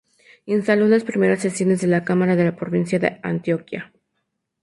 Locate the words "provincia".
2.55-2.97